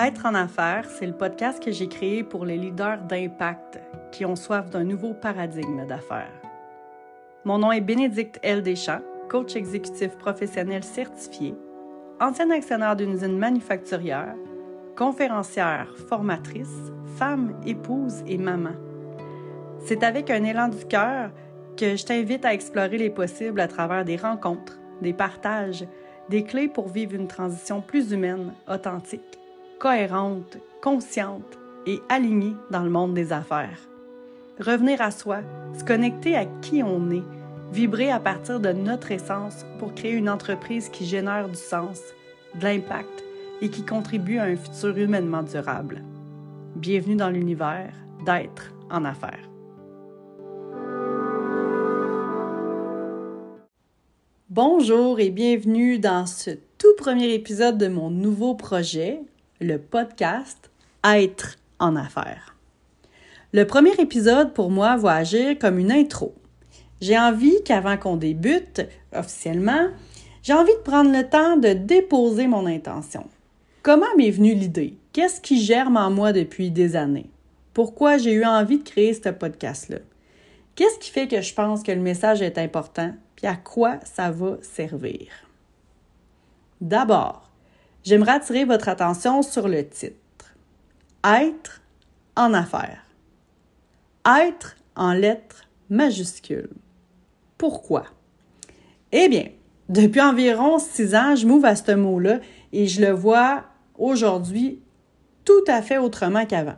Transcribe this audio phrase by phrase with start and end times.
[0.00, 3.80] Être en affaires, c'est le podcast que j'ai créé pour les leaders d'impact
[4.12, 6.30] qui ont soif d'un nouveau paradigme d'affaires.
[7.44, 8.62] Mon nom est Bénédicte L.
[8.62, 11.56] Deschamps, coach exécutif professionnel certifié,
[12.20, 14.36] ancienne actionnaire d'une usine manufacturière,
[14.96, 18.76] conférencière, formatrice, femme, épouse et maman.
[19.84, 21.32] C'est avec un élan du cœur
[21.76, 25.84] que je t'invite à explorer les possibles à travers des rencontres, des partages,
[26.28, 29.37] des clés pour vivre une transition plus humaine, authentique
[29.78, 33.78] cohérente, consciente et alignée dans le monde des affaires.
[34.58, 35.38] Revenir à soi,
[35.78, 37.22] se connecter à qui on est,
[37.72, 42.00] vibrer à partir de notre essence pour créer une entreprise qui génère du sens,
[42.56, 43.24] de l'impact
[43.60, 46.02] et qui contribue à un futur humainement durable.
[46.74, 47.92] Bienvenue dans l'univers
[48.26, 49.48] d'être en affaires.
[54.50, 59.20] Bonjour et bienvenue dans ce tout premier épisode de mon nouveau projet,
[59.60, 60.70] le podcast
[61.04, 62.56] Être en affaires.
[63.52, 66.34] Le premier épisode pour moi va agir comme une intro.
[67.00, 69.88] J'ai envie qu'avant qu'on débute officiellement,
[70.42, 73.26] j'ai envie de prendre le temps de déposer mon intention.
[73.82, 74.96] Comment m'est venue l'idée?
[75.12, 77.30] Qu'est-ce qui germe en moi depuis des années?
[77.74, 79.98] Pourquoi j'ai eu envie de créer ce podcast-là?
[80.74, 83.12] Qu'est-ce qui fait que je pense que le message est important?
[83.34, 85.28] Puis à quoi ça va servir?
[86.80, 87.47] D'abord,
[88.04, 90.54] j'aimerais attirer votre attention sur le titre.
[91.24, 91.80] Être
[92.36, 93.04] en affaires.
[94.26, 96.70] Être en lettres majuscules.
[97.56, 98.04] Pourquoi?
[99.12, 99.48] Eh bien,
[99.88, 102.40] depuis environ six ans, je m'ouvre à ce mot-là
[102.72, 103.64] et je le vois
[103.96, 104.82] aujourd'hui
[105.44, 106.76] tout à fait autrement qu'avant.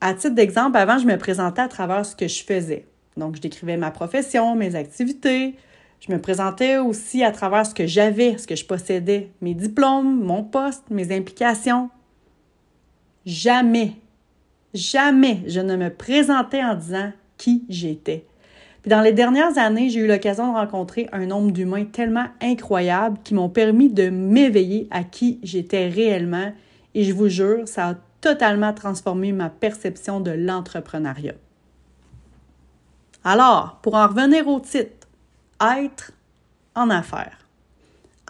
[0.00, 2.86] À titre d'exemple, avant, je me présentais à travers ce que je faisais.
[3.16, 5.56] Donc, je décrivais ma profession, mes activités,
[6.06, 10.22] je me présentais aussi à travers ce que j'avais, ce que je possédais, mes diplômes,
[10.22, 11.88] mon poste, mes implications.
[13.24, 13.92] Jamais,
[14.74, 18.26] jamais je ne me présentais en disant qui j'étais.
[18.82, 23.18] Puis dans les dernières années, j'ai eu l'occasion de rencontrer un nombre d'humains tellement incroyables
[23.24, 26.52] qui m'ont permis de m'éveiller à qui j'étais réellement
[26.94, 31.34] et je vous jure, ça a totalement transformé ma perception de l'entrepreneuriat.
[33.24, 35.03] Alors, pour en revenir au titre,
[35.78, 36.12] être
[36.74, 37.38] en affaires.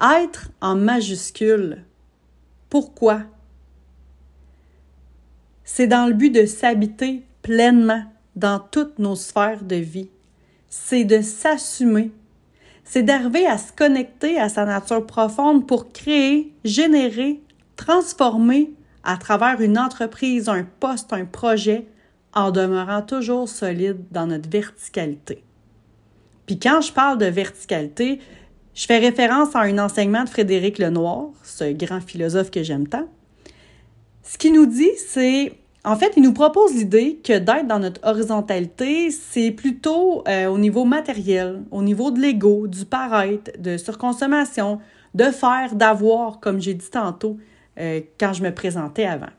[0.00, 1.84] Être en majuscule.
[2.68, 3.22] Pourquoi?
[5.64, 8.04] C'est dans le but de s'habiter pleinement
[8.36, 10.10] dans toutes nos sphères de vie.
[10.68, 12.10] C'est de s'assumer.
[12.84, 17.40] C'est d'arriver à se connecter à sa nature profonde pour créer, générer,
[17.76, 18.72] transformer
[19.04, 21.86] à travers une entreprise, un poste, un projet,
[22.34, 25.44] en demeurant toujours solide dans notre verticalité.
[26.46, 28.20] Puis quand je parle de verticalité,
[28.74, 33.08] je fais référence à un enseignement de Frédéric Lenoir, ce grand philosophe que j'aime tant.
[34.22, 35.52] Ce qu'il nous dit, c'est,
[35.84, 40.58] en fait, il nous propose l'idée que d'être dans notre horizontalité, c'est plutôt euh, au
[40.58, 44.80] niveau matériel, au niveau de l'ego, du paraître, de surconsommation,
[45.14, 47.38] de faire, d'avoir, comme j'ai dit tantôt
[47.78, 49.30] euh, quand je me présentais avant.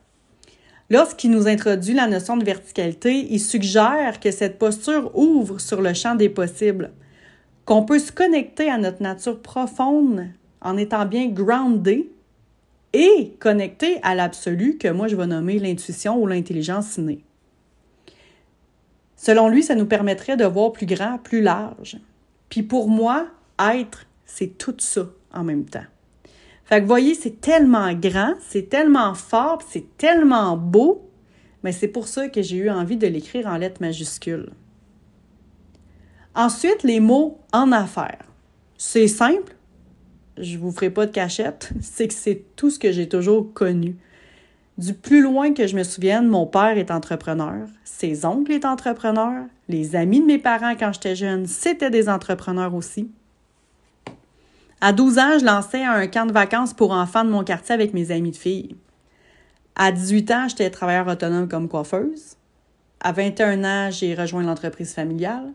[0.89, 5.93] Lorsqu'il nous introduit la notion de verticalité, il suggère que cette posture ouvre sur le
[5.93, 6.91] champ des possibles,
[7.65, 10.27] qu'on peut se connecter à notre nature profonde
[10.61, 12.11] en étant bien groundé
[12.93, 17.23] et connecté à l'absolu que moi je vais nommer l'intuition ou l'intelligence innée.
[19.15, 21.97] Selon lui, ça nous permettrait de voir plus grand, plus large.
[22.49, 23.27] Puis pour moi,
[23.59, 25.85] être, c'est tout ça en même temps.
[26.65, 31.07] Fait que voyez, c'est tellement grand, c'est tellement fort, c'est tellement beau,
[31.63, 34.49] mais c'est pour ça que j'ai eu envie de l'écrire en lettres majuscules.
[36.33, 38.25] Ensuite, les mots en affaires.
[38.77, 39.55] C'est simple,
[40.37, 43.95] je vous ferai pas de cachette, c'est que c'est tout ce que j'ai toujours connu.
[44.77, 49.45] Du plus loin que je me souvienne, mon père est entrepreneur, ses oncles étaient entrepreneurs,
[49.69, 53.09] les amis de mes parents quand j'étais jeune, c'était des entrepreneurs aussi.
[54.87, 57.95] À 12 ans, je lançais un camp de vacances pour enfants de mon quartier avec
[57.95, 58.75] mes amis de filles.
[59.75, 62.35] À 18 ans, j'étais travailleur autonome comme coiffeuse.
[62.99, 65.53] À 21 ans, j'ai rejoint l'entreprise familiale.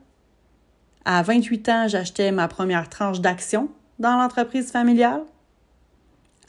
[1.05, 3.69] À 28 ans, j'achetais ma première tranche d'action
[4.01, 5.23] dans l'entreprise familiale.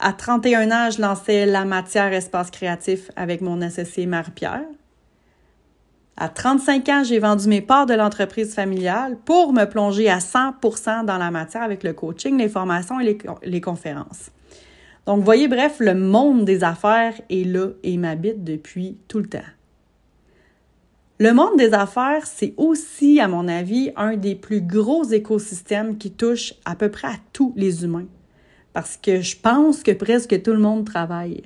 [0.00, 4.64] À 31 ans, je lançais la matière espace créatif avec mon associé Marie-Pierre.
[6.16, 11.06] À 35 ans, j'ai vendu mes parts de l'entreprise familiale pour me plonger à 100%
[11.06, 14.30] dans la matière avec le coaching, les formations et les, conférences.
[15.06, 19.38] Donc, voyez, bref, le monde des affaires est là et m'habite depuis tout le temps.
[21.18, 26.10] Le monde des affaires, c'est aussi, à mon avis, un des plus gros écosystèmes qui
[26.10, 28.06] touche à peu près à tous les humains.
[28.72, 31.42] parce que je pense que presque tout le monde travaille.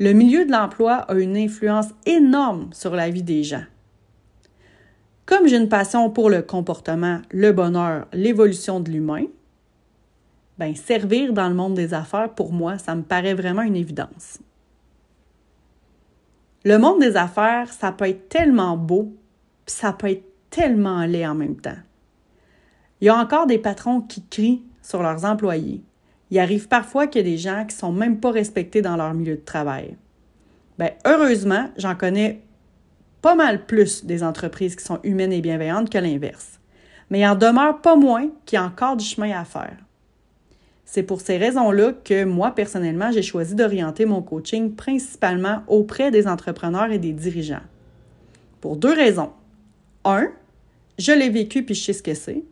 [0.00, 3.64] Le milieu de l'emploi a une influence énorme sur la vie des gens.
[5.26, 9.26] Comme j'ai une passion pour le comportement, le bonheur, l'évolution de l'humain,
[10.56, 14.38] ben, servir dans le monde des affaires, pour moi, ça me paraît vraiment une évidence.
[16.64, 19.14] Le monde des affaires, ça peut être tellement beau,
[19.66, 21.78] puis ça peut être tellement laid en même temps.
[23.02, 25.84] Il y a encore des patrons qui crient sur leurs employés.
[26.30, 29.14] Il arrive parfois qu'il y a des gens qui sont même pas respectés dans leur
[29.14, 29.96] milieu de travail.
[30.78, 32.40] Bien, heureusement, j'en connais
[33.20, 36.58] pas mal plus des entreprises qui sont humaines et bienveillantes que l'inverse.
[37.10, 39.76] Mais il en demeure pas moins qu'il y a encore du chemin à faire.
[40.84, 46.26] C'est pour ces raisons-là que moi, personnellement, j'ai choisi d'orienter mon coaching principalement auprès des
[46.26, 47.62] entrepreneurs et des dirigeants.
[48.60, 49.30] Pour deux raisons.
[50.04, 50.28] Un,
[50.98, 52.42] je l'ai vécu puis je sais ce que c'est.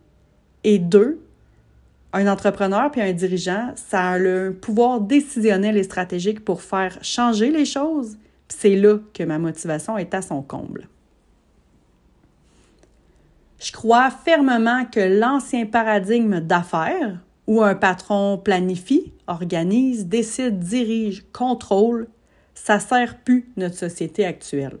[0.63, 1.19] Et deux,
[2.13, 7.51] un entrepreneur puis un dirigeant, ça a le pouvoir décisionnel et stratégique pour faire changer
[7.51, 8.17] les choses.
[8.47, 10.87] C'est là que ma motivation est à son comble.
[13.59, 22.07] Je crois fermement que l'ancien paradigme d'affaires, où un patron planifie, organise, décide, dirige, contrôle,
[22.53, 24.77] ça sert plus notre société actuelle.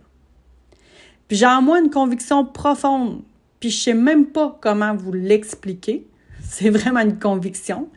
[1.27, 3.21] Puis j'ai en moi une conviction profonde,
[3.59, 6.07] puis je sais même pas comment vous l'expliquer.
[6.51, 7.89] C'est vraiment une conviction.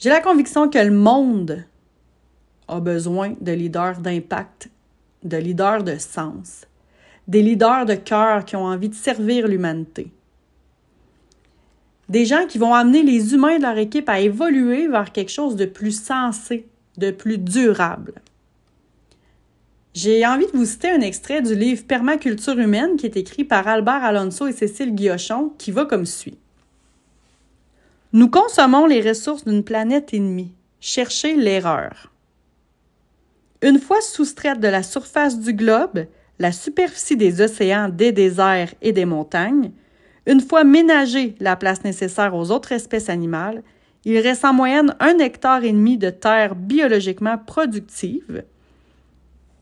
[0.00, 1.64] J'ai la conviction que le monde
[2.66, 4.68] a besoin de leaders d'impact,
[5.22, 6.66] de leaders de sens,
[7.28, 10.10] des leaders de cœur qui ont envie de servir l'humanité.
[12.08, 15.54] Des gens qui vont amener les humains de leur équipe à évoluer vers quelque chose
[15.54, 16.66] de plus sensé,
[16.96, 18.14] de plus durable.
[19.94, 23.68] J'ai envie de vous citer un extrait du livre Permaculture humaine qui est écrit par
[23.68, 26.38] Albert Alonso et Cécile Guillochon qui va comme suit.
[28.18, 30.50] Nous consommons les ressources d'une planète ennemie.
[30.80, 32.10] Cherchez l'erreur.
[33.62, 36.04] Une fois soustraite de la surface du globe,
[36.40, 39.70] la superficie des océans, des déserts et des montagnes,
[40.26, 43.62] une fois ménagée la place nécessaire aux autres espèces animales,
[44.04, 48.42] il reste en moyenne un hectare et demi de terre biologiquement productive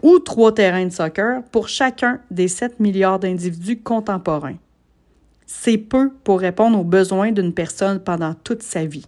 [0.02, 4.56] ou trois terrains de soccer pour chacun des 7 milliards d'individus contemporains.
[5.46, 9.06] C'est peu pour répondre aux besoins d'une personne pendant toute sa vie.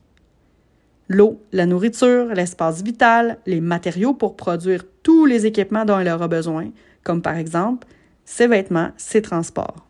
[1.08, 6.28] L'eau, la nourriture, l'espace vital, les matériaux pour produire tous les équipements dont elle aura
[6.28, 6.70] besoin,
[7.02, 7.88] comme par exemple
[8.24, 9.86] ses vêtements, ses transports.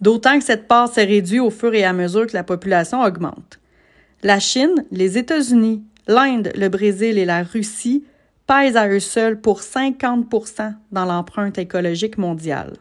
[0.00, 3.60] D'autant que cette part s'est réduite au fur et à mesure que la population augmente.
[4.22, 8.04] La Chine, les États-Unis, l'Inde, le Brésil et la Russie
[8.46, 12.72] pèsent à eux seuls pour 50% dans l'empreinte écologique mondiale.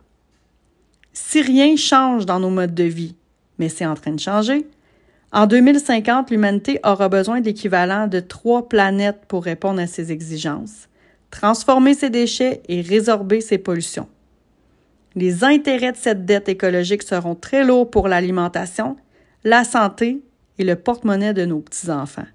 [1.13, 3.15] Si rien change dans nos modes de vie,
[3.57, 4.65] mais c'est en train de changer,
[5.31, 10.89] en 2050, l'humanité aura besoin de l'équivalent de trois planètes pour répondre à ces exigences,
[11.29, 14.07] transformer ses déchets et résorber ses pollutions.
[15.15, 18.95] Les intérêts de cette dette écologique seront très lourds pour l'alimentation,
[19.44, 20.23] la santé
[20.57, 22.27] et le porte-monnaie de nos petits-enfants.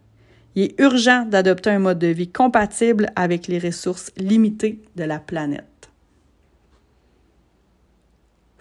[0.55, 5.19] Il est urgent d'adopter un mode de vie compatible avec les ressources limitées de la
[5.19, 5.65] planète.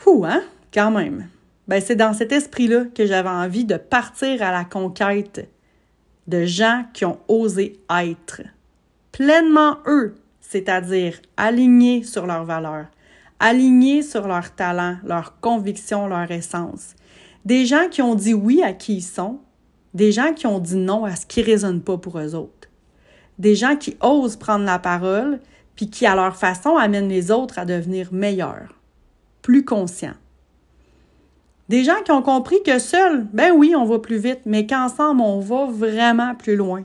[0.03, 0.43] Fou, hein?
[0.73, 1.29] Quand même.
[1.69, 5.49] Ben, c'est dans cet esprit-là que j'avais envie de partir à la conquête
[6.27, 8.41] de gens qui ont osé être
[9.13, 12.87] pleinement eux, c'est-à-dire alignés sur leurs valeurs,
[13.39, 16.95] alignés sur leurs talents, leurs convictions, leur essence.
[17.45, 19.39] Des gens qui ont dit oui à qui ils sont,
[19.93, 22.67] des gens qui ont dit non à ce qui ne résonne pas pour eux autres.
[23.39, 25.39] Des gens qui osent prendre la parole,
[25.77, 28.82] puis qui, à leur façon, amènent les autres à devenir meilleurs,
[29.43, 30.15] plus conscients.
[31.69, 35.21] Des gens qui ont compris que seuls, ben oui, on va plus vite, mais qu'ensemble,
[35.21, 36.83] on va vraiment plus loin.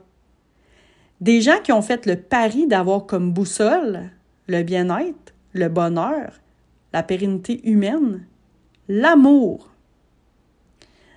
[1.23, 4.11] Des gens qui ont fait le pari d'avoir comme boussole
[4.47, 6.33] le bien-être, le bonheur,
[6.93, 8.27] la pérennité humaine,
[8.89, 9.71] l'amour.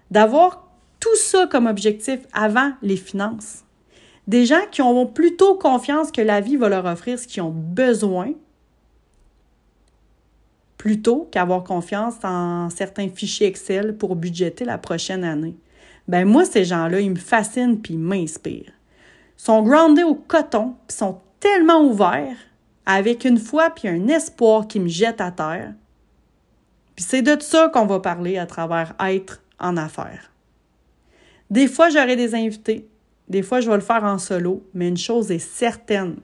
[0.10, 0.68] D'avoir
[1.00, 3.64] tout ça comme objectif avant les finances.
[4.28, 7.54] Des gens qui ont plutôt confiance que la vie va leur offrir ce qu'ils ont
[7.56, 8.34] besoin
[10.82, 15.56] plutôt qu'avoir confiance en certains fichiers Excel pour budgéter la prochaine année.
[16.08, 18.74] Ben moi, ces gens-là, ils me fascinent puis ils m'inspirent.
[19.38, 22.36] Ils sont groundés au coton, puis sont tellement ouverts
[22.88, 25.76] avec une foi puis un espoir qui me jette à terre.
[26.96, 30.32] Puis c'est de ça qu'on va parler à travers être en affaires.
[31.52, 32.90] Des fois, j'aurai des invités,
[33.30, 36.16] des fois, je vais le faire en solo, mais une chose est certaine.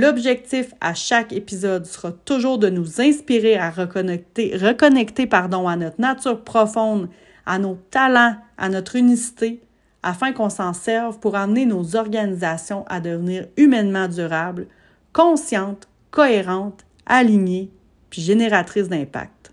[0.00, 7.10] L'objectif à chaque épisode sera toujours de nous inspirer à reconnecter, à notre nature profonde,
[7.44, 9.60] à nos talents, à notre unicité,
[10.02, 14.68] afin qu'on s'en serve pour amener nos organisations à devenir humainement durables,
[15.12, 17.70] conscientes, cohérentes, alignées,
[18.08, 19.52] puis génératrices d'impact.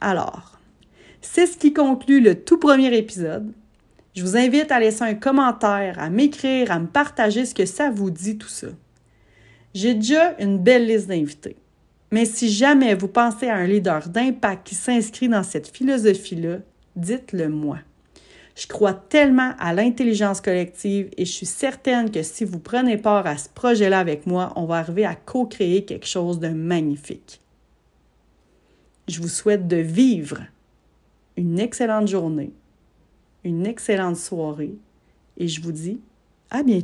[0.00, 0.60] Alors,
[1.20, 3.52] c'est ce qui conclut le tout premier épisode.
[4.16, 7.90] Je vous invite à laisser un commentaire, à m'écrire, à me partager ce que ça
[7.90, 8.68] vous dit tout ça.
[9.74, 11.56] J'ai déjà une belle liste d'invités.
[12.10, 16.60] Mais si jamais vous pensez à un leader d'impact qui s'inscrit dans cette philosophie-là,
[16.96, 17.78] dites-le moi.
[18.54, 23.26] Je crois tellement à l'intelligence collective et je suis certaine que si vous prenez part
[23.26, 27.42] à ce projet-là avec moi, on va arriver à co-créer quelque chose de magnifique.
[29.08, 30.38] Je vous souhaite de vivre
[31.36, 32.50] une excellente journée,
[33.46, 34.74] une excellente soirée
[35.36, 36.00] et je vous dis
[36.50, 36.74] à bientôt.